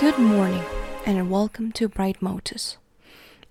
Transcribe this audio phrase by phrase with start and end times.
[0.00, 0.64] Good morning
[1.06, 2.76] and welcome to Bright Motus.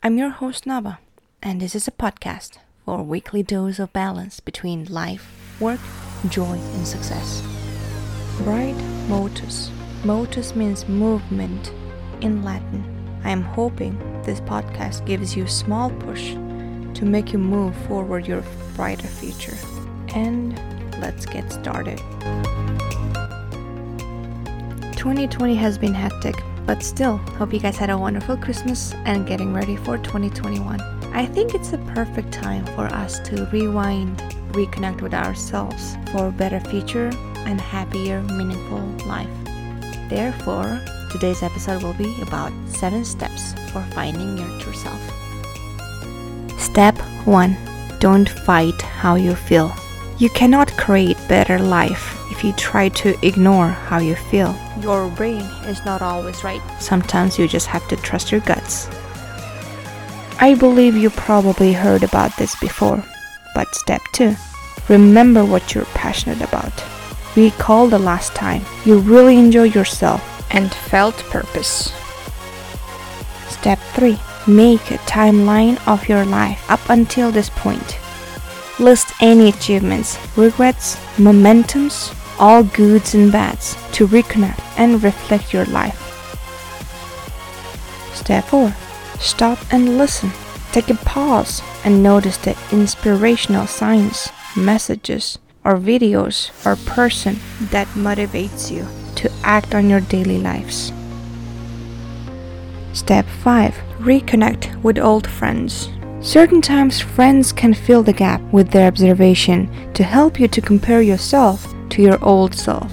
[0.04, 0.98] I'm your host Nava,
[1.42, 5.80] and this is a podcast for a weekly dose of balance between life, work,
[6.30, 7.42] joy, and success.
[8.40, 8.76] Bright
[9.08, 9.72] Motus.
[10.04, 11.72] Motus means movement
[12.22, 12.84] in Latin.
[13.24, 18.28] I am hoping this podcast gives you a small push to make you move forward
[18.28, 18.44] your
[18.76, 19.58] brighter future.
[20.14, 20.60] And
[21.00, 22.02] let's get started.
[25.04, 29.54] 2020 has been hectic, but still, hope you guys had a wonderful Christmas and getting
[29.54, 30.80] ready for 2021.
[31.12, 34.18] I think it's a perfect time for us to rewind,
[34.54, 39.28] reconnect with ourselves for a better future and happier, meaningful life.
[40.10, 40.80] Therefore,
[41.12, 45.02] today's episode will be about 7 steps for finding your true self.
[46.58, 47.58] Step 1
[48.00, 49.76] Don't fight how you feel.
[50.20, 54.56] You cannot create better life if you try to ignore how you feel.
[54.80, 56.62] Your brain is not always right.
[56.80, 58.88] Sometimes you just have to trust your guts.
[60.40, 63.04] I believe you probably heard about this before.
[63.56, 64.36] But step 2
[64.90, 66.74] Remember what you're passionate about.
[67.36, 70.22] Recall the last time you really enjoyed yourself
[70.54, 71.92] and felt purpose.
[73.48, 77.98] Step 3 Make a timeline of your life up until this point.
[78.80, 86.00] List any achievements, regrets, momentums, all goods and bads to reconnect and reflect your life.
[88.14, 88.74] Step 4
[89.20, 90.32] Stop and listen.
[90.72, 97.38] Take a pause and notice the inspirational signs, messages, or videos or person
[97.72, 100.92] that motivates you to act on your daily lives.
[102.94, 105.90] Step 5 Reconnect with old friends.
[106.24, 111.02] Certain times, friends can fill the gap with their observation to help you to compare
[111.02, 112.90] yourself to your old self.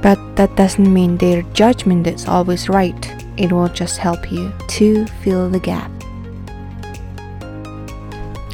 [0.00, 3.26] But that doesn't mean their judgment is always right.
[3.36, 5.90] It will just help you to fill the gap.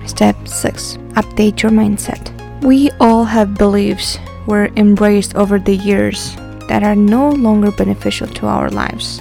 [0.06, 2.32] Step 6 Update your mindset.
[2.62, 4.16] We all have beliefs
[4.46, 6.34] we're embraced over the years
[6.68, 9.20] that are no longer beneficial to our lives.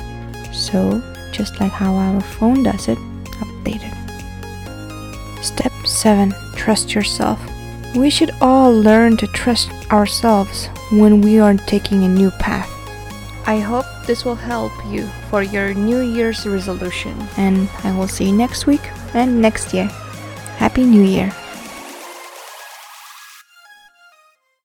[0.53, 1.03] So,
[1.33, 2.97] just like how our phone does it,
[3.41, 3.96] update it.
[5.47, 7.39] Step 7 Trust yourself.
[7.95, 12.69] We should all learn to trust ourselves when we are taking a new path.
[13.47, 18.25] I hope this will help you for your New Year's resolution, and I will see
[18.25, 19.87] you next week and next year.
[20.59, 21.31] Happy New Year!